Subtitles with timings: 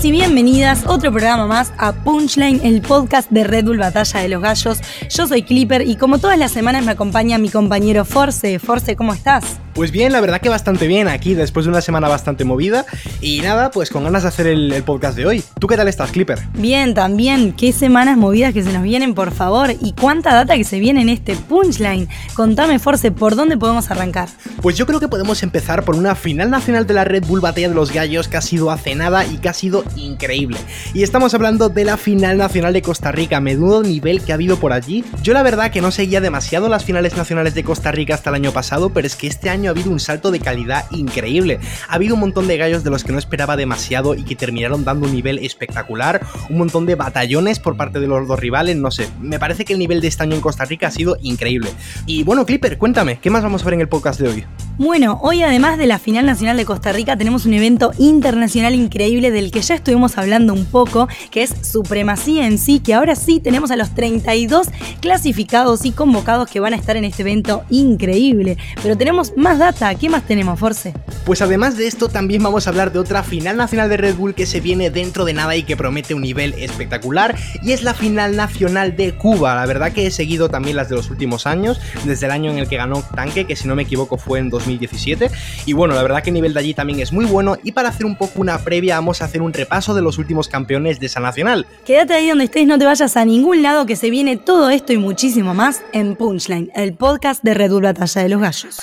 [0.00, 4.42] Y bienvenidas otro programa más a Punchline, el podcast de Red Bull Batalla de los
[4.42, 4.80] Gallos.
[5.10, 8.58] Yo soy Clipper y como todas las semanas me acompaña mi compañero Force.
[8.58, 9.60] Force, ¿cómo estás?
[9.74, 12.84] Pues bien, la verdad que bastante bien aquí después de una semana bastante movida
[13.22, 15.42] y nada, pues con ganas de hacer el, podcast de hoy.
[15.58, 16.40] ¿Tú qué tal estás, Clipper?
[16.54, 17.52] Bien, también.
[17.52, 19.70] Qué semanas movidas que se nos vienen, por favor.
[19.80, 22.08] Y cuánta data que se viene en este punchline.
[22.34, 24.28] Contame, Force, ¿por dónde podemos arrancar?
[24.60, 27.68] Pues yo creo que podemos empezar por una final nacional de la Red Bull Batalla
[27.68, 30.58] de los Gallos que ha sido hace nada y que ha sido increíble.
[30.92, 34.58] Y estamos hablando de la final nacional de Costa Rica, menudo nivel que ha habido
[34.58, 35.04] por allí.
[35.22, 38.36] Yo la verdad que no seguía demasiado las finales nacionales de Costa Rica hasta el
[38.36, 41.60] año pasado, pero es que este año ha habido un salto de calidad increíble.
[41.88, 44.84] Ha habido un montón de gallos de los que no esperaba demasiado y que terminaron
[44.84, 48.90] dando un nivel espectacular, un montón de batallones por parte de los dos rivales, no
[48.90, 51.70] sé, me parece que el nivel de este año en Costa Rica ha sido increíble.
[52.06, 54.44] Y bueno, Clipper, cuéntame, ¿qué más vamos a ver en el podcast de hoy?
[54.78, 59.30] Bueno, hoy además de la final nacional de Costa Rica tenemos un evento internacional increíble
[59.30, 63.38] del que ya estuvimos hablando un poco, que es Supremacía en sí, que ahora sí
[63.38, 64.68] tenemos a los 32
[65.00, 68.56] clasificados y convocados que van a estar en este evento increíble.
[68.82, 70.94] Pero tenemos más data, ¿qué más tenemos, Force?
[71.26, 74.34] Pues además de esto también vamos a hablar de otra final nacional de Red Bull
[74.34, 77.92] que se viene dentro de nada y que promete un nivel espectacular, y es la
[77.92, 79.54] final nacional de Cuba.
[79.54, 82.56] La verdad que he seguido también las de los últimos años, desde el año en
[82.56, 85.30] el que ganó Tanque, que si no me equivoco fue en 2017.
[85.66, 87.56] Y bueno, la verdad que el nivel de allí también es muy bueno.
[87.62, 90.48] Y para hacer un poco una previa, vamos a hacer un repaso de los últimos
[90.48, 91.66] campeones de esa nacional.
[91.84, 94.92] Quédate ahí donde estés, no te vayas a ningún lado, que se viene todo esto
[94.92, 98.78] y muchísimo más en Punchline, el podcast de Red Bull Batalla de los Gallos.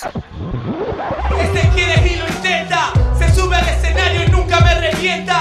[1.40, 5.39] Este quiere y lo intenta, se sube al escenario y nunca me revienta.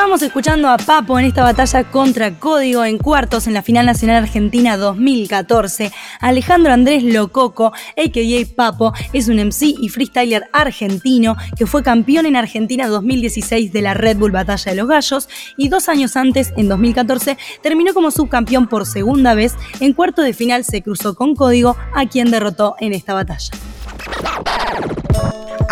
[0.00, 4.22] Estábamos escuchando a Papo en esta batalla contra Código en cuartos en la final nacional
[4.22, 5.92] argentina 2014.
[6.20, 8.56] Alejandro Andrés Lococo, a.k.a.
[8.56, 13.92] Papo, es un MC y freestyler argentino que fue campeón en Argentina 2016 de la
[13.92, 15.28] Red Bull Batalla de los Gallos
[15.58, 19.54] y dos años antes, en 2014, terminó como subcampeón por segunda vez.
[19.80, 23.50] En cuarto de final se cruzó con Código, a quien derrotó en esta batalla.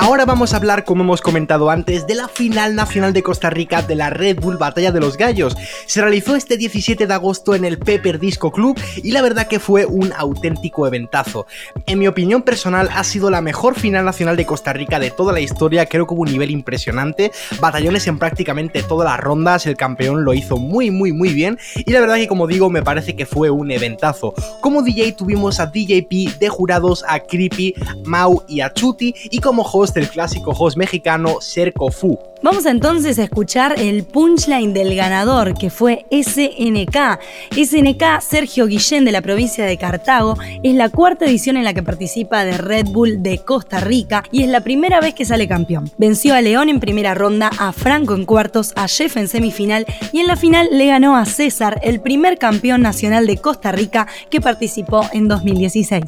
[0.01, 3.83] Ahora vamos a hablar, como hemos comentado antes, de la final nacional de Costa Rica
[3.83, 5.57] de la Red Bull Batalla de los Gallos.
[5.87, 9.59] Se realizó este 17 de agosto en el Pepper Disco Club y la verdad que
[9.59, 11.47] fue un auténtico eventazo.
[11.85, 15.33] En mi opinión personal ha sido la mejor final nacional de Costa Rica de toda
[15.33, 19.77] la historia, creo que hubo un nivel impresionante, batallones en prácticamente todas las rondas, el
[19.77, 23.17] campeón lo hizo muy muy muy bien y la verdad que como digo me parece
[23.17, 24.33] que fue un eventazo.
[24.61, 29.62] Como DJ tuvimos a DJP, de jurados a Creepy, Mau y a Chuti y como
[29.62, 32.19] host el clásico host mexicano Serco Fu.
[32.41, 37.19] Vamos entonces a escuchar el punchline del ganador, que fue SNK.
[37.50, 41.82] SNK Sergio Guillén de la provincia de Cartago es la cuarta edición en la que
[41.82, 45.91] participa de Red Bull de Costa Rica y es la primera vez que sale campeón.
[45.99, 50.20] Venció a León en primera ronda, a Franco en cuartos, a Jeff en semifinal y
[50.20, 54.41] en la final le ganó a César, el primer campeón nacional de Costa Rica que
[54.41, 56.05] participó en 2016.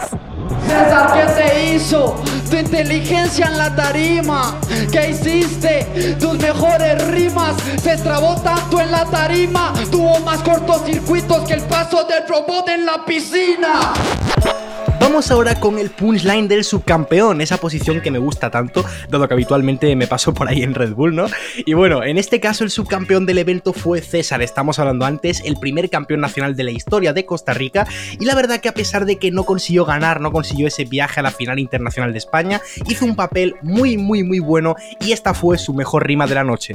[0.68, 2.22] César, ¿qué se hizo?
[2.48, 4.60] Tu inteligencia en la tarima.
[4.92, 5.86] ¿Qué hiciste?
[6.20, 7.56] Tus mejores rimas.
[7.82, 9.72] Se trabó tanto en la tarima.
[9.90, 13.92] Tuvo más cortocircuitos que el paso del robot en la piscina.
[15.00, 19.34] Vamos ahora con el punchline del subcampeón, esa posición que me gusta tanto, dado que
[19.34, 21.26] habitualmente me paso por ahí en Red Bull, ¿no?
[21.66, 25.56] Y bueno, en este caso el subcampeón del evento fue César, estamos hablando antes, el
[25.56, 27.86] primer campeón nacional de la historia de Costa Rica,
[28.20, 31.18] y la verdad que a pesar de que no consiguió ganar, no consiguió ese viaje
[31.18, 35.34] a la final internacional de España, hizo un papel muy, muy, muy bueno, y esta
[35.34, 36.74] fue su mejor rima de la noche.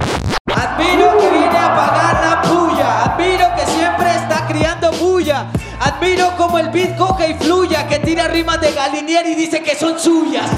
[0.53, 5.47] Admiro que viene a pagar la puya, admiro que siempre está criando bulla.
[5.79, 6.24] Admiro
[6.55, 9.99] como el beat coge y fluya, que tira rimas de Galinier y dice que son
[9.99, 10.49] suyas.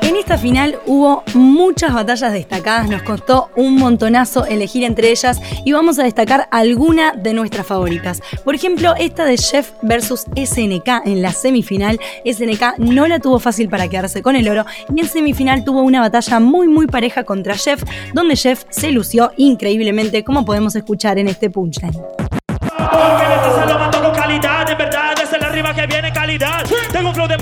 [0.00, 5.72] En esta final hubo muchas batallas destacadas, nos costó un montonazo elegir entre ellas y
[5.72, 8.22] vamos a destacar alguna de nuestras favoritas.
[8.44, 12.00] Por ejemplo, esta de Chef versus SNK en la semifinal.
[12.24, 14.64] SNK no la tuvo fácil para quedarse con el oro
[14.94, 17.82] y en semifinal tuvo una batalla muy muy pareja contra Chef,
[18.14, 21.92] donde Chef se lució increíblemente como podemos escuchar en este punchline.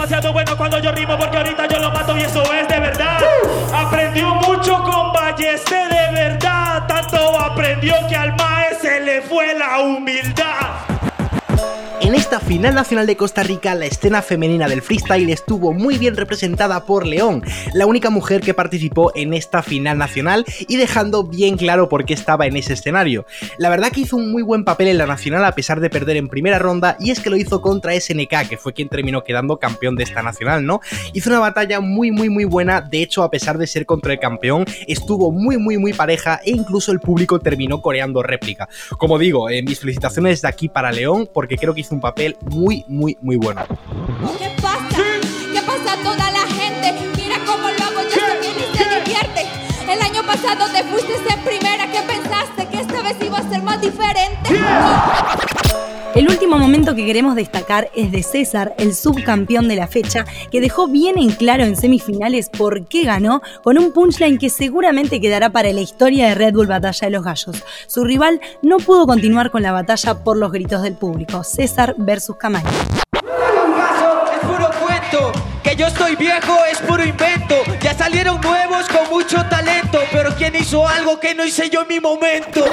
[0.00, 3.18] Demasiado bueno cuando yo rimo, porque ahorita yo lo mato y eso es de verdad.
[3.70, 9.80] Aprendió mucho con Balleste de verdad, tanto aprendió que al mae se le fue la
[9.80, 10.89] humildad.
[12.10, 16.16] En esta final nacional de Costa Rica, la escena femenina del freestyle estuvo muy bien
[16.16, 17.40] representada por León,
[17.72, 22.14] la única mujer que participó en esta final nacional y dejando bien claro por qué
[22.14, 23.26] estaba en ese escenario.
[23.58, 26.16] La verdad que hizo un muy buen papel en la nacional a pesar de perder
[26.16, 29.60] en primera ronda y es que lo hizo contra SNK, que fue quien terminó quedando
[29.60, 30.80] campeón de esta nacional, ¿no?
[31.12, 34.18] Hizo una batalla muy muy muy buena, de hecho a pesar de ser contra el
[34.18, 38.68] campeón, estuvo muy muy muy pareja e incluso el público terminó coreando réplica.
[38.98, 42.36] Como digo, eh, mis felicitaciones de aquí para León porque creo que hizo un papel
[42.50, 43.62] muy, muy, muy bueno.
[44.38, 45.02] ¿Qué pasa?
[45.52, 46.94] ¿Qué pasa toda la gente?
[47.16, 49.46] Mira cómo lo hago, ya se viene y se divierte.
[49.88, 52.66] El año pasado te fuiste en primera, ¿qué pensaste?
[52.68, 54.60] Que esta vez iba a ser más diferente.
[56.14, 60.60] El último momento que queremos destacar es de César, el subcampeón de la fecha, que
[60.60, 65.50] dejó bien en claro en semifinales por qué ganó con un punchline que seguramente quedará
[65.50, 67.64] para la historia de Red Bull Batalla de los Gallos.
[67.86, 71.44] Su rival no pudo continuar con la batalla por los gritos del público.
[71.44, 72.68] César versus Camaño.
[77.80, 79.89] Ya salieron nuevos con mucho talento.
[80.12, 82.64] Pero ¿quién hizo algo que no hice yo en mi momento?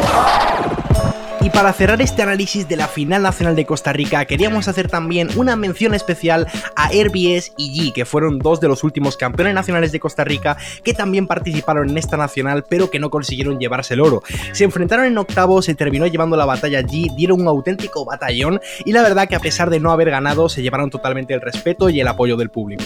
[1.47, 5.29] Y para cerrar este análisis de la final nacional de Costa Rica, queríamos hacer también
[5.37, 6.45] una mención especial
[6.75, 10.57] a RBS y G, que fueron dos de los últimos campeones nacionales de Costa Rica
[10.83, 14.23] que también participaron en esta nacional, pero que no consiguieron llevarse el oro.
[14.51, 18.91] Se enfrentaron en octavos, se terminó llevando la batalla G, dieron un auténtico batallón y
[18.91, 22.01] la verdad que a pesar de no haber ganado, se llevaron totalmente el respeto y
[22.01, 22.83] el apoyo del público.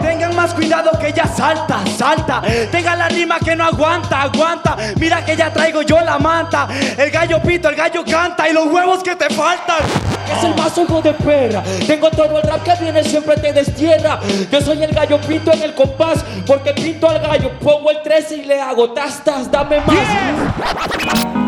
[0.00, 2.42] Tengan más cuidado que ella salta, salta.
[2.70, 4.76] Tengan la rima que no aguanta, aguanta.
[4.98, 6.68] Mira que ya traigo yo la manta.
[6.96, 9.78] El gallo pito, el gallo canta y los huevos que te faltan.
[10.36, 11.62] Es el más ojo de perra.
[11.86, 14.18] Tengo todo el rap que viene siempre te destierra.
[14.50, 16.24] Yo soy el gallo pito en el compás.
[16.46, 21.45] Porque pinto al gallo, pongo el 13 y le hago tastas, dame más.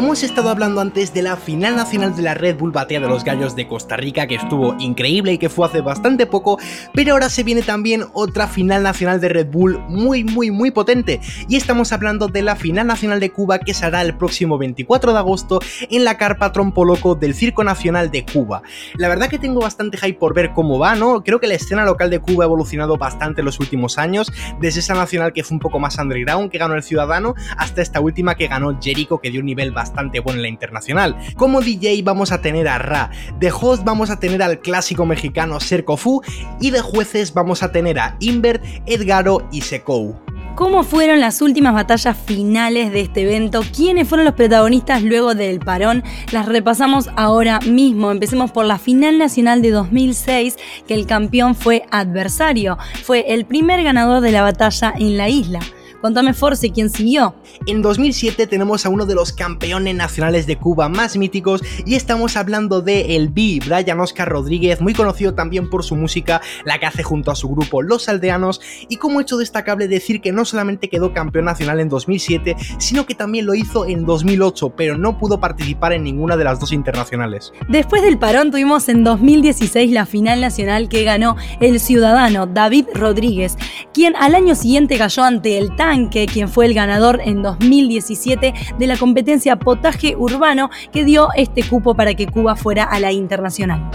[0.00, 3.22] Hemos estado hablando antes de la final nacional de la Red Bull Batea de los
[3.22, 6.58] Gallos de Costa Rica, que estuvo increíble y que fue hace bastante poco,
[6.94, 11.20] pero ahora se viene también otra final nacional de Red Bull muy, muy, muy potente.
[11.50, 15.18] Y estamos hablando de la final nacional de Cuba que será el próximo 24 de
[15.18, 15.60] agosto
[15.90, 18.62] en la carpa Trompo Loco del Circo Nacional de Cuba.
[18.96, 21.22] La verdad que tengo bastante hype por ver cómo va, ¿no?
[21.22, 24.32] Creo que la escena local de Cuba ha evolucionado bastante en los últimos años,
[24.62, 28.00] desde esa nacional que fue un poco más underground, que ganó el Ciudadano, hasta esta
[28.00, 31.16] última que ganó Jericho, que dio un nivel bastante bastante bueno en la internacional.
[31.36, 35.58] Como DJ vamos a tener a Ra, de host vamos a tener al clásico mexicano
[35.58, 36.22] Serco Fu
[36.60, 40.16] y de jueces vamos a tener a Invert, Edgaro y Sekou.
[40.54, 43.62] ¿Cómo fueron las últimas batallas finales de este evento?
[43.74, 46.04] ¿Quiénes fueron los protagonistas luego del parón?
[46.32, 48.10] Las repasamos ahora mismo.
[48.10, 52.76] Empecemos por la final nacional de 2006, que el campeón fue adversario.
[53.04, 55.60] Fue el primer ganador de la batalla en la isla.
[56.00, 57.34] Contame Force, ¿quién siguió?
[57.66, 62.38] En 2007 tenemos a uno de los campeones nacionales de Cuba más míticos y estamos
[62.38, 66.86] hablando de el B, Brian Oscar Rodríguez, muy conocido también por su música, la que
[66.86, 70.88] hace junto a su grupo Los Aldeanos, y como hecho destacable decir que no solamente
[70.88, 75.38] quedó campeón nacional en 2007, sino que también lo hizo en 2008, pero no pudo
[75.38, 77.52] participar en ninguna de las dos internacionales.
[77.68, 83.58] Después del parón tuvimos en 2016 la final nacional que ganó el ciudadano David Rodríguez,
[83.92, 85.89] quien al año siguiente cayó ante el TAN
[86.32, 91.94] quien fue el ganador en 2017 de la competencia Potaje Urbano que dio este cupo
[91.94, 93.90] para que Cuba fuera a la internacional.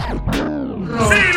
[0.86, 1.35] Y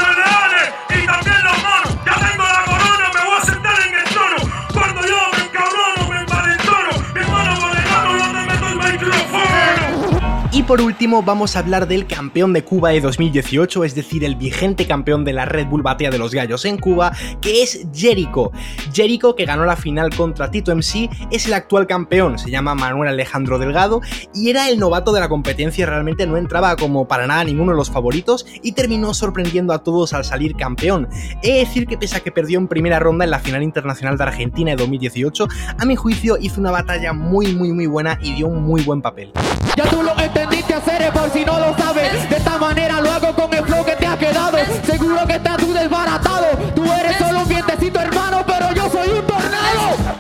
[10.68, 14.86] por último vamos a hablar del campeón de Cuba de 2018, es decir, el vigente
[14.86, 18.52] campeón de la Red Bull Batea de los Gallos en Cuba, que es Jericho.
[18.92, 23.08] Jericho, que ganó la final contra Tito MC, es el actual campeón, se llama Manuel
[23.08, 24.02] Alejandro Delgado
[24.34, 27.78] y era el novato de la competencia, realmente no entraba como para nada ninguno de
[27.78, 31.08] los favoritos y terminó sorprendiendo a todos al salir campeón.
[31.42, 34.18] He de decir que pese a que perdió en primera ronda en la final internacional
[34.18, 38.34] de Argentina de 2018, a mi juicio hizo una batalla muy muy muy buena y
[38.34, 39.32] dio un muy buen papel.
[39.78, 40.12] Ya tú lo
[40.58, 42.28] entendiste hacer por si no lo sabes.
[42.28, 44.58] De esta manera lo hago con el flow que te ha quedado.
[44.84, 46.46] Seguro que estás tú desbaratado.
[46.74, 50.18] Tú eres solo un vientecito hermano, pero yo soy un tornado.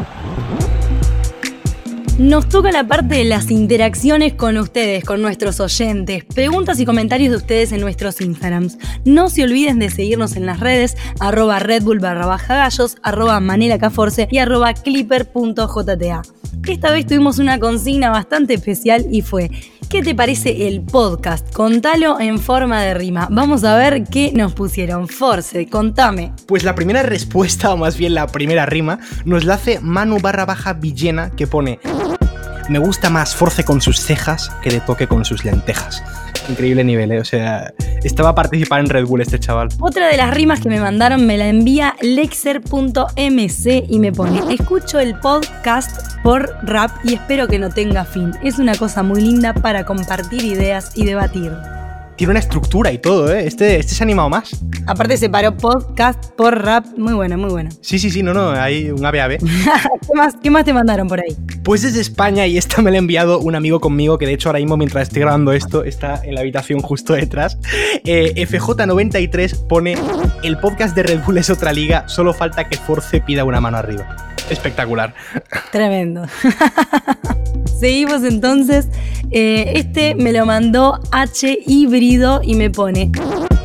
[2.18, 7.30] Nos toca la parte de las interacciones con ustedes, con nuestros oyentes, preguntas y comentarios
[7.30, 8.76] de ustedes en nuestros Instagrams.
[9.04, 13.78] No se olviden de seguirnos en las redes, arroba redbull barra baja gallos, arroba manela
[14.30, 16.22] y arroba clipper.jta.
[16.66, 19.50] Esta vez tuvimos una consigna bastante especial y fue
[19.90, 21.50] ¿Qué te parece el podcast?
[21.54, 23.26] Contalo en forma de rima.
[23.30, 25.08] Vamos a ver qué nos pusieron.
[25.08, 26.32] Force, contame.
[26.46, 30.44] Pues la primera respuesta, o más bien la primera rima, nos la hace Manu barra
[30.44, 31.80] baja Villena, que pone
[32.68, 36.02] Me gusta más Force con sus cejas que de toque con sus lentejas.
[36.48, 37.20] Increíble nivel, ¿eh?
[37.20, 39.68] O sea, estaba a participar en Red Bull este chaval.
[39.80, 44.98] Otra de las rimas que me mandaron me la envía lexer.mc y me pone, escucho
[44.98, 48.32] el podcast por rap y espero que no tenga fin.
[48.42, 51.52] Es una cosa muy linda para compartir ideas y debatir.
[52.18, 53.46] Tiene una estructura y todo, ¿eh?
[53.46, 54.50] Este, este se ha animado más.
[54.88, 57.70] Aparte separó podcast por rap, muy bueno, muy bueno.
[57.80, 59.38] Sí, sí, sí, no, no, hay un ave ave.
[59.38, 61.36] ¿Qué, más, ¿Qué más te mandaron por ahí?
[61.62, 64.48] Pues desde España y esta me la ha enviado un amigo conmigo que de hecho
[64.48, 67.56] ahora mismo mientras estoy grabando esto está en la habitación justo detrás.
[68.04, 69.96] Eh, FJ93 pone
[70.42, 73.76] el podcast de Red Bull es otra liga, solo falta que Force pida una mano
[73.76, 74.34] arriba.
[74.50, 75.14] Espectacular.
[75.70, 76.26] Tremendo.
[77.78, 78.88] Seguimos entonces.
[79.30, 83.12] Eh, este me lo mandó H híbrido y me pone.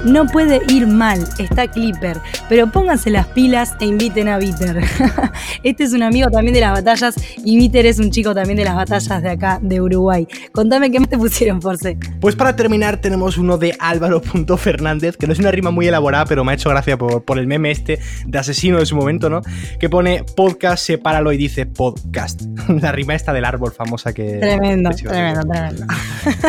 [0.05, 2.19] No puede ir mal, está Clipper,
[2.49, 4.83] pero pónganse las pilas e inviten a Viter.
[5.63, 8.65] este es un amigo también de las batallas y Viter es un chico también de
[8.65, 10.27] las batallas de acá, de Uruguay.
[10.51, 11.97] Contame qué más te pusieron, Force.
[12.19, 16.43] Pues para terminar tenemos uno de Álvaro.fernández, que no es una rima muy elaborada, pero
[16.43, 19.41] me ha hecho gracia por, por el meme este de asesino de su momento, ¿no?
[19.79, 22.41] Que pone podcast, sepáralo y dice podcast.
[22.81, 24.39] La rima esta del árbol famosa que...
[24.39, 25.85] Tremendo, tremendo, tremendo.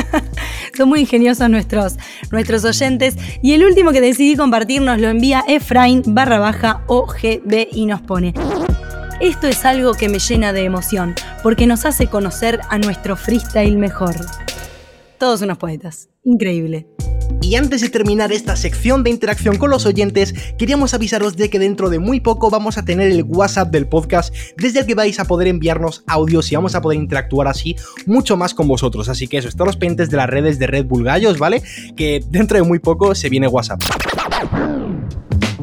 [0.76, 1.96] Son muy ingeniosos nuestros,
[2.32, 3.16] nuestros oyentes.
[3.44, 8.00] Y el último que decidí compartir nos lo envía Efraín barra baja OGB y nos
[8.00, 8.32] pone.
[9.20, 13.76] Esto es algo que me llena de emoción, porque nos hace conocer a nuestro freestyle
[13.76, 14.14] mejor.
[15.18, 16.08] Todos unos poetas.
[16.24, 16.86] Increíble.
[17.42, 21.58] Y antes de terminar esta sección de interacción con los oyentes, queríamos avisaros de que
[21.58, 25.20] dentro de muy poco vamos a tener el WhatsApp del podcast desde el que vais
[25.20, 27.76] a poder enviarnos audios y vamos a poder interactuar así
[28.06, 29.10] mucho más con vosotros.
[29.10, 31.62] Así que eso, están los pendientes de las redes de Red Bull Gallos, ¿vale?
[31.96, 33.80] Que dentro de muy poco se viene WhatsApp.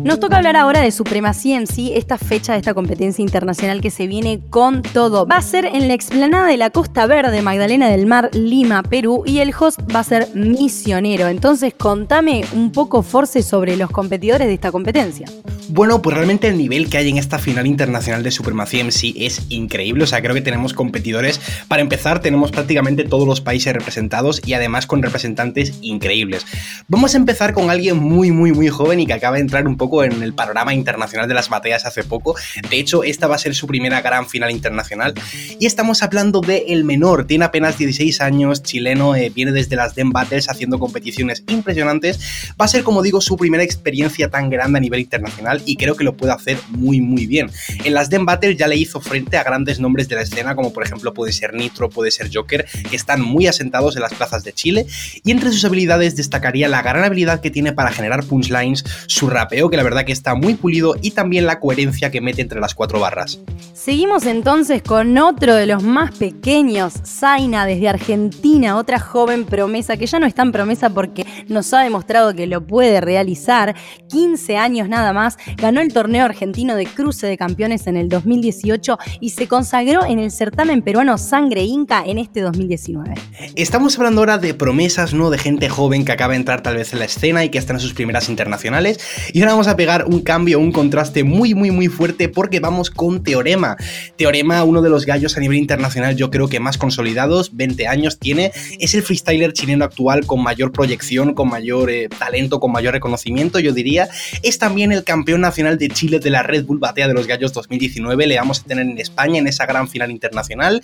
[0.03, 3.91] Nos toca hablar ahora de Supremacía en sí, esta fecha de esta competencia internacional que
[3.91, 5.27] se viene con todo.
[5.27, 9.23] Va a ser en la explanada de la Costa Verde, Magdalena del Mar, Lima, Perú,
[9.27, 11.27] y el host va a ser misionero.
[11.27, 15.27] Entonces, contame un poco, Force, sobre los competidores de esta competencia.
[15.69, 19.45] Bueno, pues realmente el nivel que hay en esta final internacional de Supremacía sí es
[19.49, 20.03] increíble.
[20.03, 21.39] O sea, creo que tenemos competidores.
[21.67, 26.45] Para empezar, tenemos prácticamente todos los países representados y además con representantes increíbles.
[26.87, 29.77] Vamos a empezar con alguien muy, muy, muy joven y que acaba de entrar un
[29.77, 32.35] poco en el panorama internacional de las batallas hace poco.
[32.69, 35.13] De hecho, esta va a ser su primera gran final internacional.
[35.59, 39.95] Y estamos hablando de El Menor, tiene apenas 16 años, chileno, eh, viene desde las
[39.95, 42.19] Den Battles haciendo competiciones impresionantes.
[42.59, 45.95] Va a ser, como digo, su primera experiencia tan grande a nivel internacional y creo
[45.95, 47.51] que lo puede hacer muy, muy bien.
[47.83, 50.71] En las Den Battles ya le hizo frente a grandes nombres de la escena, como
[50.73, 54.43] por ejemplo puede ser Nitro, puede ser Joker, que están muy asentados en las plazas
[54.43, 54.85] de Chile.
[55.23, 59.69] Y entre sus habilidades destacaría la gran habilidad que tiene para generar punchlines, su rapeo,
[59.69, 62.75] que la verdad que está muy pulido y también la coherencia que mete entre las
[62.75, 63.39] cuatro barras.
[63.73, 70.05] Seguimos entonces con otro de los más pequeños, Zaina desde Argentina, otra joven promesa que
[70.05, 73.75] ya no es tan promesa porque nos ha demostrado que lo puede realizar.
[74.09, 78.99] 15 años nada más, ganó el torneo argentino de cruce de campeones en el 2018
[79.19, 83.15] y se consagró en el certamen peruano Sangre Inca en este 2019.
[83.55, 85.31] Estamos hablando ahora de promesas, ¿no?
[85.31, 87.73] De gente joven que acaba de entrar tal vez en la escena y que está
[87.73, 88.99] en sus primeras internacionales.
[89.33, 92.89] Y ahora vamos a pegar un cambio, un contraste muy, muy, muy fuerte porque vamos
[92.89, 93.77] con Teorema.
[94.17, 98.19] Teorema, uno de los gallos a nivel internacional, yo creo que más consolidados, 20 años
[98.19, 102.93] tiene, es el freestyler chileno actual con mayor proyección, con mayor eh, talento, con mayor
[102.93, 104.09] reconocimiento, yo diría.
[104.43, 107.53] Es también el campeón nacional de Chile de la Red Bull Batea de los Gallos
[107.53, 110.81] 2019, le vamos a tener en España en esa gran final internacional.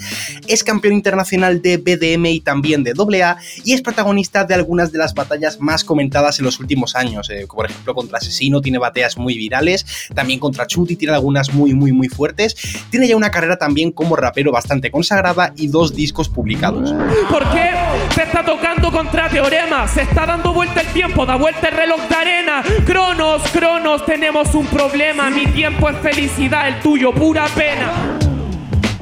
[0.48, 4.98] Es campeón internacional de BDM y también de AA y es protagonista de algunas de
[4.98, 9.18] las batallas más comentadas en los últimos años, eh, por ejemplo contra Asesino, tiene bateas
[9.18, 12.56] muy virales, también contra Chuti tiene algunas muy, muy, muy fuertes.
[12.90, 16.94] Tiene ya una carrera también como rapero bastante consagrada y dos discos publicados.
[17.30, 17.72] ¿Por qué
[18.14, 19.88] se está tocando contra Teorema?
[19.88, 22.64] Se está dando vuelta el tiempo, da vuelta el reloj de arena.
[22.86, 25.30] Cronos, Cronos, tenemos un problema.
[25.30, 28.27] Mi tiempo es felicidad, el tuyo pura pena.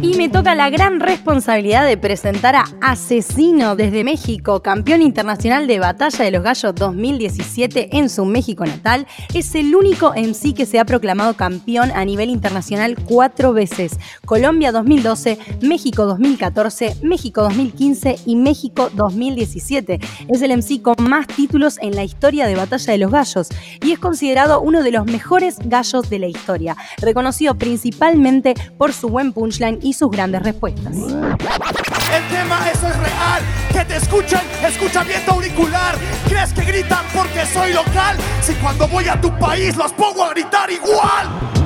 [0.06, 5.80] Y me toca la gran responsabilidad de presentar a Asesino desde México, campeón internacional de
[5.80, 9.08] Batalla de los Gallos 2017 en su México natal.
[9.34, 13.98] Es el único MC que se ha proclamado campeón a nivel internacional cuatro veces.
[14.26, 20.00] Colombia 2012, México 2014, México 2015 y México 2017.
[20.30, 23.50] Es el MC con más títulos en la historia de Batalla de los Gallos
[23.84, 29.10] y es considerado uno de los mejores gallos de la historia, reconocido principalmente por su
[29.10, 30.94] buen punchline y sus grandes respuestas.
[30.96, 33.42] El tema, eso es real.
[33.72, 35.96] Que te escuchan, escucha bien tu auricular.
[36.28, 38.18] ¿Crees que gritan porque soy local?
[38.42, 41.65] Si cuando voy a tu país los pongo a gritar igual.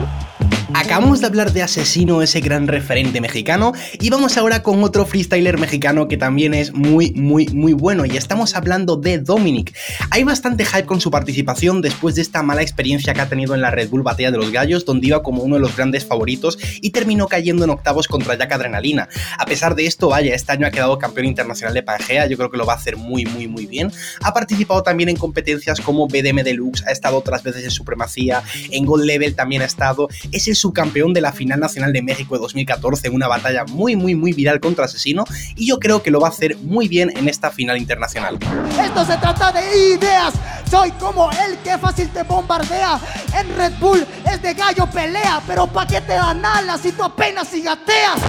[0.80, 5.58] Acabamos de hablar de Asesino, ese gran referente mexicano, y vamos ahora con otro freestyler
[5.58, 9.76] mexicano que también es muy, muy, muy bueno, y estamos hablando de Dominic.
[10.10, 13.62] Hay bastante hype con su participación después de esta mala experiencia que ha tenido en
[13.62, 16.58] la Red Bull Batalla de los Gallos, donde iba como uno de los grandes favoritos
[16.82, 19.10] y terminó cayendo en octavos contra Jack Adrenalina.
[19.38, 22.50] A pesar de esto, vaya, este año ha quedado campeón internacional de Pangea, yo creo
[22.50, 23.92] que lo va a hacer muy, muy, muy bien.
[24.24, 28.86] Ha participado también en competencias como BDM Deluxe, ha estado otras veces en Supremacía, en
[28.86, 32.42] Gold Level también ha estado, es el subcampeón de la final nacional de México de
[32.42, 36.20] 2014 en una batalla muy muy muy viral contra Asesino y yo creo que lo
[36.20, 38.38] va a hacer muy bien en esta final internacional.
[38.82, 40.34] Esto se trata de ideas.
[40.70, 43.00] Soy como el que fácil te bombardea.
[43.34, 47.04] En Red Bull es de gallo pelea, pero ¿pa' qué te dan alas si tú
[47.04, 48.20] apenas y gateas?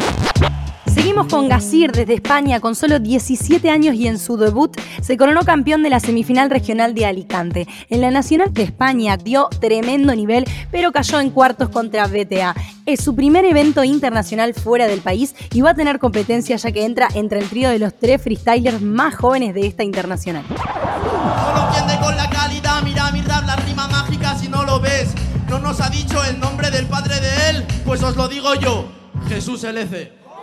[1.00, 5.44] Seguimos con Gasir desde España con solo 17 años y en su debut se coronó
[5.44, 7.66] campeón de la semifinal regional de Alicante.
[7.88, 12.54] En la Nacional de España dio tremendo nivel, pero cayó en cuartos contra BTA.
[12.84, 16.84] Es su primer evento internacional fuera del país y va a tener competencia ya que
[16.84, 20.44] entra entre el trío de los tres freestylers más jóvenes de esta internacional.
[20.50, 24.80] No lo entiende con la calidad, mira mi rap, la rima mágica si no lo
[24.80, 25.14] ves.
[25.48, 28.84] No nos ha dicho el nombre del padre de él, pues os lo digo yo,
[29.30, 30.19] Jesús LC.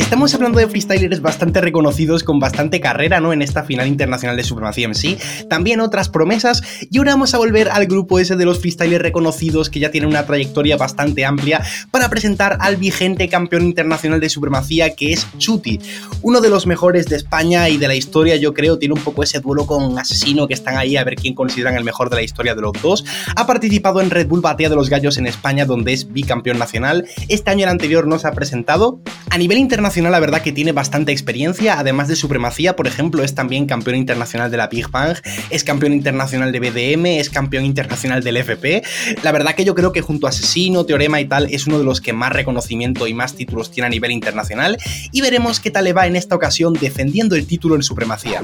[0.00, 3.34] Estamos hablando de freestylers bastante reconocidos con bastante carrera, ¿no?
[3.34, 5.18] En esta final internacional de Supremacía sí.
[5.48, 6.62] También otras promesas.
[6.90, 10.08] Y ahora vamos a volver al grupo ese de los freestylers reconocidos que ya tienen
[10.08, 15.78] una trayectoria bastante amplia para presentar al vigente campeón internacional de Supremacía que es Chuti.
[16.22, 18.78] Uno de los mejores de España y de la historia, yo creo.
[18.78, 21.84] Tiene un poco ese duelo con Asesino que están ahí a ver quién consideran el
[21.84, 23.04] mejor de la historia de los dos.
[23.36, 27.06] Ha participado en Red Bull Batea de los Gallos en España donde es bicampeón nacional.
[27.28, 29.02] Este año el anterior no se ha presentado.
[29.28, 33.34] A nivel internacional la verdad que tiene bastante experiencia, además de supremacía, por ejemplo, es
[33.34, 35.16] también campeón internacional de la Big Bang,
[35.50, 38.84] es campeón internacional de BDM, es campeón internacional del FP.
[39.24, 41.84] La verdad que yo creo que junto a Asesino, Teorema y tal es uno de
[41.84, 44.78] los que más reconocimiento y más títulos tiene a nivel internacional
[45.10, 48.42] y veremos qué tal le va en esta ocasión defendiendo el título en supremacía.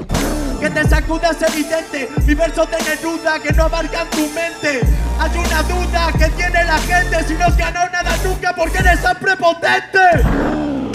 [0.59, 4.81] Que te sacudas evidente, mi verso tiene duda que no abarcan tu mente.
[5.17, 9.17] Hay una duda que tiene la gente si no has nada nunca porque eres tan
[9.17, 10.86] prepotente.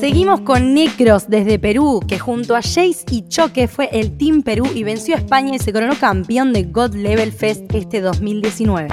[0.00, 4.66] Seguimos con Necros desde Perú, que junto a Jace y Choque fue el Team Perú
[4.74, 8.88] y venció a España y se coronó campeón de God Level Fest este 2019.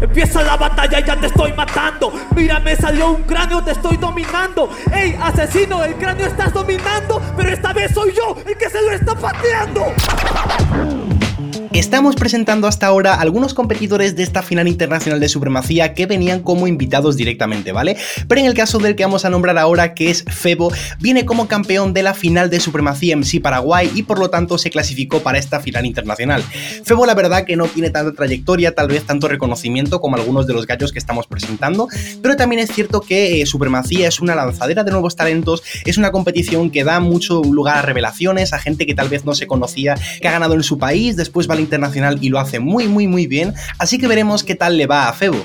[0.00, 2.12] Empieza la batalla ya te estoy matando.
[2.34, 4.68] Mira, me salió un cráneo, te estoy dominando.
[4.92, 5.84] ¡Ey, asesino!
[5.84, 9.84] El cráneo estás dominando, pero esta vez soy yo el que se lo está pateando.
[11.74, 16.68] Estamos presentando hasta ahora algunos competidores de esta final internacional de supremacía que venían como
[16.68, 17.96] invitados directamente, ¿vale?
[18.28, 21.48] Pero en el caso del que vamos a nombrar ahora, que es Febo, viene como
[21.48, 25.36] campeón de la final de supremacía MC Paraguay y por lo tanto se clasificó para
[25.36, 26.44] esta final internacional.
[26.84, 30.54] Febo la verdad que no tiene tanta trayectoria, tal vez tanto reconocimiento como algunos de
[30.54, 31.88] los gallos que estamos presentando,
[32.22, 36.12] pero también es cierto que eh, supremacía es una lanzadera de nuevos talentos, es una
[36.12, 39.96] competición que da mucho lugar a revelaciones, a gente que tal vez no se conocía,
[40.20, 43.26] que ha ganado en su país, después va internacional y lo hace muy muy muy
[43.26, 45.44] bien, así que veremos qué tal le va a Febo.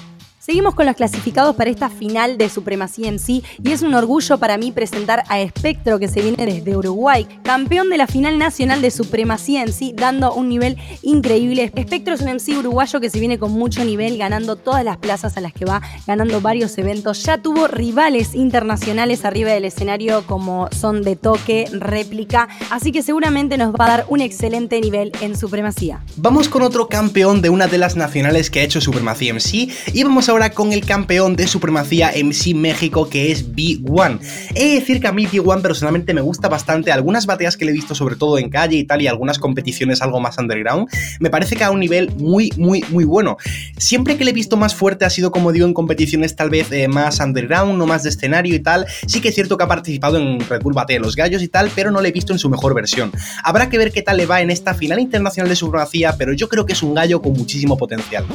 [0.49, 4.39] Seguimos con los clasificados para esta final de Supremacía en sí y es un orgullo
[4.39, 8.81] para mí presentar a Espectro que se viene desde Uruguay, campeón de la final nacional
[8.81, 11.71] de Supremacía en sí, dando un nivel increíble.
[11.75, 15.37] Espectro es un MC uruguayo que se viene con mucho nivel, ganando todas las plazas
[15.37, 17.21] a las que va, ganando varios eventos.
[17.25, 23.59] Ya tuvo rivales internacionales arriba del escenario como son de toque, réplica, así que seguramente
[23.59, 26.03] nos va a dar un excelente nivel en Supremacía.
[26.15, 30.03] Vamos con otro campeón de una de las nacionales que ha hecho Supremacía MC y
[30.03, 34.19] vamos ahora con el campeón de supremacía MC México que es B1.
[34.55, 37.71] He de decir que a mí B1 personalmente me gusta bastante, algunas bateas que le
[37.71, 40.87] he visto sobre todo en calle y tal y algunas competiciones algo más underground,
[41.19, 43.35] me parece que a un nivel muy muy muy bueno.
[43.77, 46.71] Siempre que le he visto más fuerte ha sido como digo en competiciones tal vez
[46.71, 49.67] eh, más underground, no más de escenario y tal, sí que es cierto que ha
[49.67, 52.31] participado en Red Bull Bate de los Gallos y tal, pero no le he visto
[52.31, 53.11] en su mejor versión.
[53.43, 56.47] Habrá que ver qué tal le va en esta final internacional de supremacía, pero yo
[56.47, 58.25] creo que es un gallo con muchísimo potencial.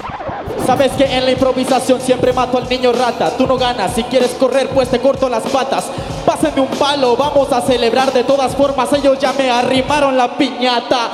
[0.66, 3.36] Sabes que en la improvisación siempre mato al niño rata.
[3.36, 5.84] Tú no ganas, si quieres correr, pues te corto las patas.
[6.24, 8.92] Pásenme un palo, vamos a celebrar de todas formas.
[8.92, 11.10] Ellos ya me arrimaron la piñata.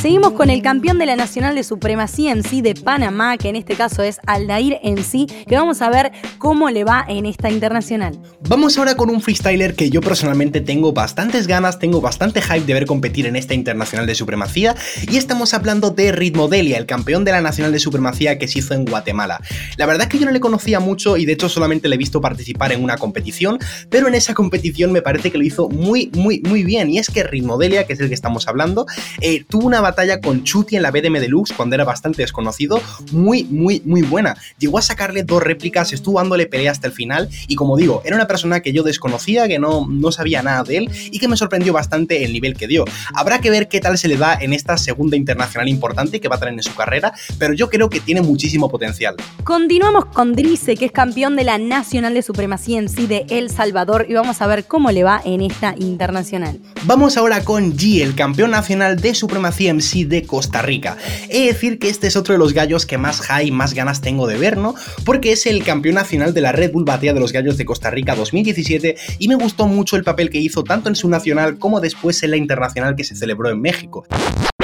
[0.00, 3.56] Seguimos con el campeón de la Nacional de Supremacía en sí de Panamá, que en
[3.56, 7.50] este caso es Aldair en sí, que vamos a ver cómo le va en esta
[7.50, 8.18] internacional.
[8.48, 12.72] Vamos ahora con un freestyler que yo personalmente tengo bastantes ganas, tengo bastante hype de
[12.72, 14.74] ver competir en esta internacional de supremacía,
[15.06, 18.72] y estamos hablando de Ritmodelia, el campeón de la Nacional de Supremacía que se hizo
[18.72, 19.42] en Guatemala.
[19.76, 21.98] La verdad es que yo no le conocía mucho y de hecho solamente le he
[21.98, 23.58] visto participar en una competición,
[23.90, 27.10] pero en esa competición me parece que lo hizo muy, muy, muy bien, y es
[27.10, 28.86] que Ritmodelia, que es el que estamos hablando,
[29.20, 32.80] eh, tuvo una batalla con Chuti en la BDM Deluxe cuando era bastante desconocido,
[33.12, 34.36] muy, muy, muy buena.
[34.58, 38.16] Llegó a sacarle dos réplicas, estuvo dándole pelea hasta el final y como digo, era
[38.16, 41.36] una persona que yo desconocía, que no, no sabía nada de él y que me
[41.36, 42.84] sorprendió bastante el nivel que dio.
[43.14, 46.36] Habrá que ver qué tal se le da en esta segunda internacional importante que va
[46.36, 49.16] a tener en su carrera, pero yo creo que tiene muchísimo potencial.
[49.42, 53.50] Continuamos con Drice, que es campeón de la Nacional de Supremacía en sí de El
[53.50, 56.60] Salvador y vamos a ver cómo le va en esta internacional.
[56.84, 60.96] Vamos ahora con G, el campeón nacional de Supremacía MC de Costa Rica.
[61.28, 64.00] He de decir que este es otro de los gallos que más high, más ganas
[64.00, 64.74] tengo de ver, ¿no?
[65.04, 67.90] Porque es el campeón nacional de la Red Bull Batalla de los Gallos de Costa
[67.90, 71.80] Rica 2017 y me gustó mucho el papel que hizo tanto en su nacional como
[71.80, 74.06] después en la internacional que se celebró en México.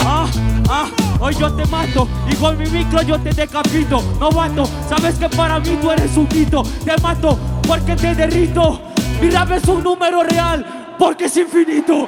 [0.00, 0.28] Ah,
[0.68, 4.02] ah, hoy yo te mato y con mi micro yo te decapito.
[4.20, 6.26] No mato, sabes que para mí tú eres un.
[6.28, 8.82] Te mato porque te derrito.
[9.20, 12.06] Mi rap es un número real porque es infinito.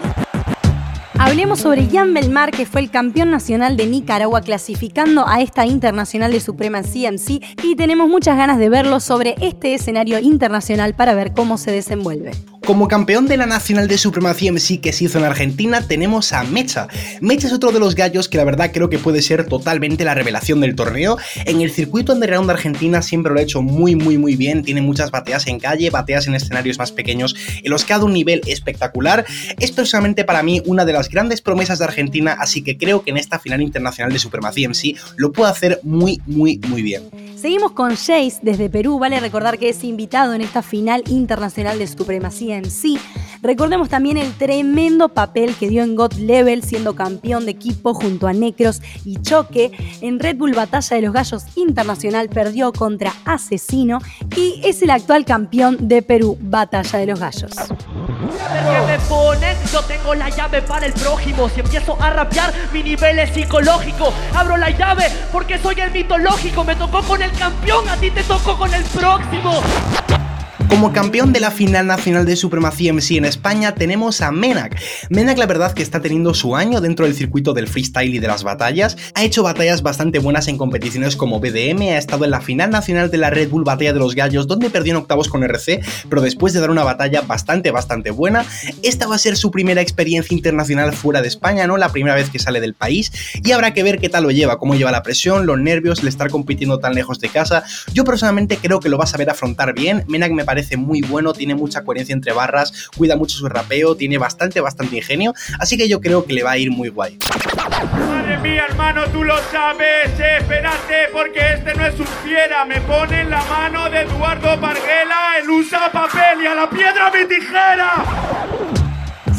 [1.21, 6.31] Hablemos sobre Jan Belmar, que fue el campeón nacional de Nicaragua clasificando a esta internacional
[6.31, 11.33] de Suprema CMC y tenemos muchas ganas de verlo sobre este escenario internacional para ver
[11.33, 12.31] cómo se desenvuelve.
[12.69, 16.45] Como campeón de la Nacional de Supremacía MC que se hizo en Argentina, tenemos a
[16.45, 16.87] Mecha.
[17.23, 20.13] Mecha es otro de los gallos que la verdad creo que puede ser totalmente la
[20.13, 21.17] revelación del torneo.
[21.47, 24.65] En el circuito underground de Argentina siempre lo ha hecho muy, muy, muy bien.
[24.65, 28.05] Tiene muchas bateas en calle, bateas en escenarios más pequeños, en los que ha dado
[28.05, 29.25] un nivel espectacular.
[29.59, 33.13] Es personalmente para mí una de las grandes promesas de Argentina, así que creo que
[33.13, 37.05] en esta final internacional de Supremacía MC lo puede hacer muy, muy, muy bien.
[37.35, 38.99] Seguimos con Jace desde Perú.
[38.99, 42.99] Vale recordar que es invitado en esta final internacional de Supremacía sí.
[43.43, 48.27] Recordemos también el tremendo papel que dio en God Level siendo campeón de equipo junto
[48.27, 49.71] a Necros y Choque.
[50.01, 53.99] En Red Bull Batalla de los Gallos Internacional perdió contra Asesino
[54.37, 57.53] y es el actual campeón de Perú Batalla de los Gallos.
[57.53, 61.49] que me yo tengo la llave para el prójimo.
[61.49, 64.13] Si empiezo a rapear, mi nivel es psicológico.
[64.35, 66.65] Abro la llave porque soy el mitológico.
[66.65, 69.63] Me tocó con el campeón, a ti te tocó con el próximo.
[70.69, 74.79] Como campeón de la final nacional de Supremacía MC en España tenemos a Menak.
[75.09, 78.29] Menak la verdad que está teniendo su año dentro del circuito del freestyle y de
[78.29, 78.99] las batallas.
[79.15, 83.11] Ha hecho batallas bastante buenas en competiciones como BDM, ha estado en la final nacional
[83.11, 86.21] de la Red Bull Batalla de los Gallos donde perdió en octavos con RC, pero
[86.21, 88.45] después de dar una batalla bastante bastante buena,
[88.83, 91.79] esta va a ser su primera experiencia internacional fuera de España, ¿no?
[91.79, 93.11] La primera vez que sale del país
[93.43, 96.09] y habrá que ver qué tal lo lleva, cómo lleva la presión, los nervios, el
[96.09, 97.65] estar compitiendo tan lejos de casa.
[97.95, 100.05] Yo personalmente creo que lo va a saber afrontar bien.
[100.09, 104.19] Menak me parece muy bueno, tiene mucha coherencia entre barras, cuida mucho su rapeo, tiene
[104.19, 107.19] bastante, bastante ingenio, así que yo creo que le va a ir muy guay.
[107.93, 112.65] Madre mía, hermano, tú lo sabes, espérate, porque este no es un fiera.
[112.65, 117.11] Me pone en la mano de Eduardo Parguela, él usa papel y a la piedra
[117.13, 118.05] mi tijera.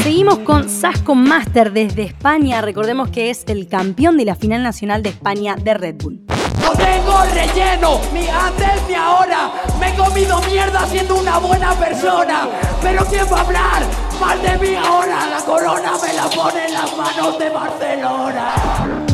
[0.04, 2.62] Seguimos con Sasco Master desde España.
[2.62, 6.22] Recordemos que es el campeón de la final nacional de España de Red Bull.
[7.10, 9.52] Tengo relleno, ni antes ni ahora.
[9.80, 12.48] Me he comido mierda siendo una buena persona.
[12.84, 13.84] Pero ¿quién va a hablar
[14.20, 15.26] mal de mí ahora?
[15.26, 19.09] La corona me la pone en las manos de Barcelona.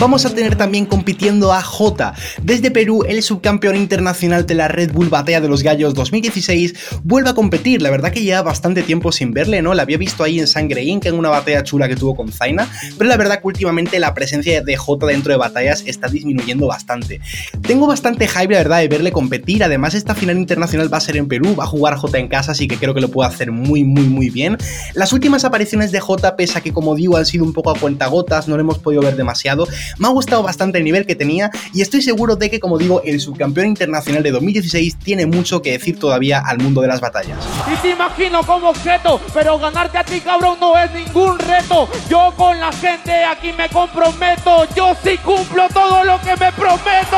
[0.00, 2.14] Vamos a tener también compitiendo a J.
[2.42, 7.30] Desde Perú, el subcampeón internacional de la Red Bull Batalla de los Gallos 2016 vuelve
[7.30, 7.80] a competir.
[7.80, 9.72] La verdad que lleva bastante tiempo sin verle, ¿no?
[9.72, 11.06] La había visto ahí en Sangre Inc.
[11.06, 14.60] en una batalla chula que tuvo con Zaina, pero la verdad que últimamente la presencia
[14.62, 17.20] de J dentro de batallas está disminuyendo bastante.
[17.62, 19.64] Tengo bastante hype, la verdad, de verle competir.
[19.64, 22.52] Además, esta final internacional va a ser en Perú, va a jugar J en casa,
[22.52, 24.58] así que creo que lo puede hacer muy, muy, muy bien.
[24.94, 27.78] Las últimas apariciones de J, pese a que, como digo, han sido un poco a
[27.78, 29.66] cuentagotas, no lo hemos podido ver demasiado,
[29.98, 33.02] me ha gustado bastante el nivel que tenía y estoy seguro de que, como digo,
[33.04, 37.38] el subcampeón internacional de 2016 tiene mucho que decir todavía al mundo de las batallas.
[37.72, 41.88] Y te imagino como objeto, pero ganarte a ti, cabrón, no es ningún reto.
[42.08, 47.13] Yo con la gente aquí me comprometo, yo sí cumplo todo lo que me prometo.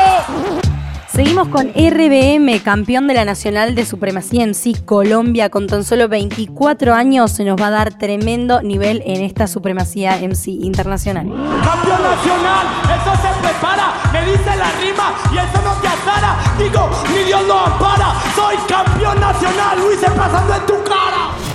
[1.27, 6.07] Seguimos con RBM, campeón de la Nacional de Supremacía en sí, Colombia, con tan solo
[6.07, 11.25] 24 años, se nos va a dar tremendo nivel en esta Supremacía MC internacional.
[11.25, 16.37] Campeón nacional, eso se prepara, me dice la rima y eso no te azara.
[16.57, 21.46] Digo, mi Dios no ampara, soy campeón nacional, Luis, pasando en tu cara.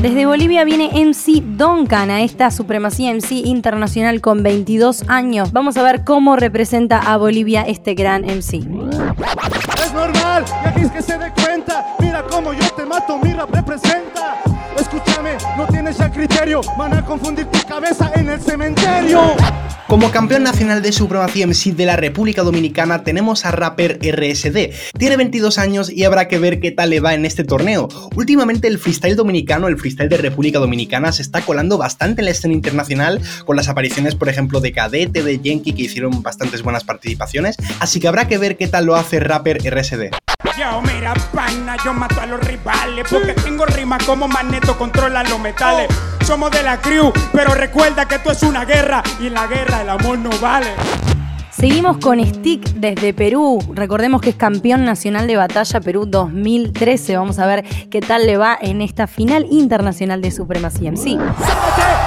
[0.00, 5.52] Desde Bolivia viene MC Duncan a esta supremacía MC internacional con 22 años.
[5.52, 8.56] Vamos a ver cómo representa a Bolivia este gran MC.
[8.56, 10.44] Es normal,
[10.92, 11.96] que se dé cuenta.
[11.98, 13.32] Mira cómo yo te mato, mi
[15.56, 19.34] no tienes ya criterio, van a confundir tu cabeza en el cementerio.
[19.88, 24.72] Como campeón nacional de Supremacía MC de la República Dominicana tenemos a rapper RSD.
[24.98, 27.88] Tiene 22 años y habrá que ver qué tal le va en este torneo.
[28.16, 32.32] Últimamente el freestyle dominicano, el freestyle de República Dominicana se está colando bastante en la
[32.32, 36.84] escena internacional con las apariciones por ejemplo de Cadete, de Yankee que hicieron bastantes buenas
[36.84, 40.10] participaciones, así que habrá que ver qué tal lo hace rapper RSD.
[40.58, 45.38] Yo, mira, pana, yo mato a los rivales porque tengo rima como Magneto controla los
[45.38, 45.88] metales.
[46.24, 49.82] Somos de la crew, pero recuerda que esto es una guerra y en la guerra
[49.82, 50.68] el amor no vale.
[51.50, 53.58] Seguimos con Stick desde Perú.
[53.74, 57.16] Recordemos que es campeón nacional de batalla Perú 2013.
[57.18, 60.96] Vamos a ver qué tal le va en esta final internacional de supremacía en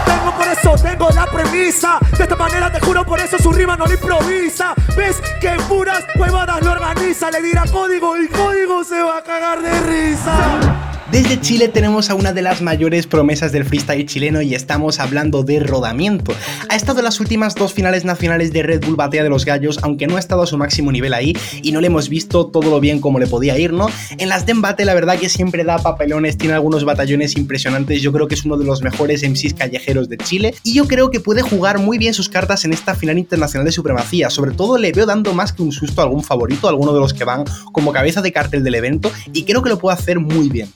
[0.05, 0.11] sí.
[0.11, 1.99] Tengo por eso, tengo la premisa.
[2.17, 4.73] De esta manera te juro, por eso su rima no le improvisa.
[4.95, 7.31] ¿Ves que puras huevadas lo organiza?
[7.31, 10.98] Le dirá código y código se va a cagar de risa.
[11.11, 15.41] Desde Chile tenemos a una de las mayores promesas del freestyle chileno y estamos hablando
[15.41, 16.33] de Rodamiento.
[16.69, 19.79] Ha estado en las últimas dos finales nacionales de Red Bull Batea de los Gallos,
[19.81, 22.69] aunque no ha estado a su máximo nivel ahí y no le hemos visto todo
[22.69, 23.87] lo bien como le podía ir, ¿no?
[24.19, 28.13] En las de embate la verdad que siempre da papelones, tiene algunos batallones impresionantes, yo
[28.13, 31.19] creo que es uno de los mejores MCs callejeros de Chile y yo creo que
[31.19, 34.91] puede jugar muy bien sus cartas en esta final internacional de supremacía, sobre todo le
[34.91, 37.45] veo dando más que un susto a algún favorito, a alguno de los que van
[37.71, 40.69] como cabeza de cartel del evento y creo que lo puede hacer muy bien.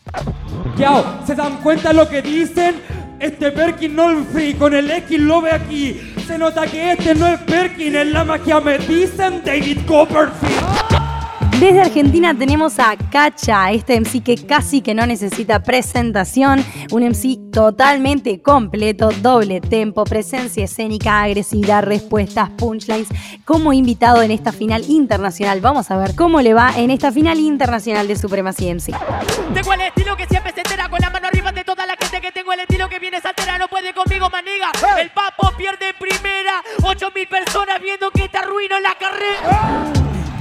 [0.78, 2.76] Yao, ¿se dan cuenta lo que dicen?
[3.20, 6.14] Este Perkin no es free, con el X lo ve aquí.
[6.28, 10.83] Se nota que este no es Perkin, es la magia me dicen David Copperfield.
[11.64, 17.40] Desde Argentina tenemos a Cacha, este MC que casi que no necesita presentación, un MC
[17.54, 23.08] totalmente completo, doble tempo, presencia escénica, agresividad, respuestas, punchlines,
[23.46, 25.62] como invitado en esta final internacional.
[25.62, 28.92] Vamos a ver cómo le va en esta final internacional de Supremacía MC.
[29.54, 32.20] Tengo el estilo que siempre se entera con la mano arriba de toda la gente
[32.20, 34.70] que tengo el estilo que viene saltera, no puede conmigo, maniga.
[35.00, 39.94] El papo pierde en primera, 8000 personas viendo que te arruino la carrera.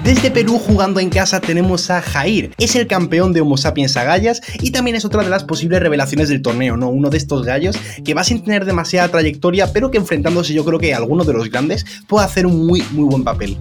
[0.05, 4.43] Desde Perú jugando en casa tenemos a Jair, es el campeón de Homo sapiens agallas
[4.61, 6.89] y también es otra de las posibles revelaciones del torneo, ¿no?
[6.89, 10.81] Uno de estos gallos que va sin tener demasiada trayectoria, pero que enfrentándose yo creo
[10.81, 13.57] que a alguno de los grandes puede hacer un muy muy buen papel.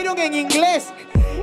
[0.00, 0.86] Iron en inglés.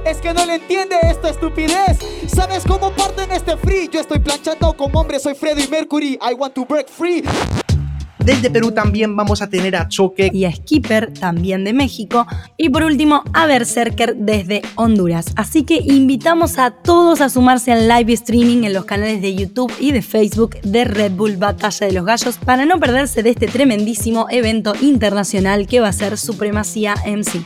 [0.03, 1.99] Es que no le entiende esta estupidez.
[2.27, 3.89] ¿Sabes cómo parto en este free?
[3.91, 6.17] Yo estoy planchando como hombre, soy Freddie Mercury.
[6.21, 7.23] I want to break free.
[8.27, 12.27] Desde Perú también vamos a tener a Choque y a Skipper, también de México.
[12.57, 15.27] Y por último, a Berserker desde Honduras.
[15.37, 19.71] Así que invitamos a todos a sumarse al live streaming en los canales de YouTube
[19.79, 23.47] y de Facebook de Red Bull Batalla de los Gallos para no perderse de este
[23.47, 27.45] tremendísimo evento internacional que va a ser Supremacía MC.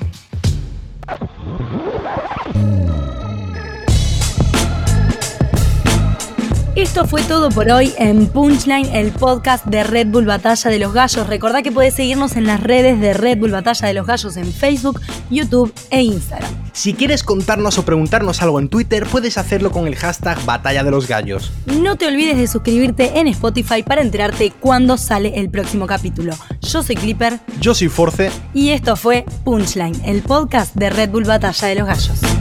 [6.82, 10.92] Esto fue todo por hoy en Punchline, el podcast de Red Bull Batalla de los
[10.92, 11.28] Gallos.
[11.28, 14.52] Recordá que puedes seguirnos en las redes de Red Bull Batalla de los Gallos en
[14.52, 16.50] Facebook, YouTube e Instagram.
[16.74, 20.90] Si quieres contarnos o preguntarnos algo en Twitter, puedes hacerlo con el hashtag Batalla de
[20.90, 21.52] los Gallos.
[21.68, 26.34] No te olvides de suscribirte en Spotify para enterarte cuándo sale el próximo capítulo.
[26.62, 27.40] Yo soy Clipper.
[27.60, 28.32] Yo soy Force.
[28.56, 32.41] Y esto fue Punchline, el podcast de Red Bull Batalla de los Gallos.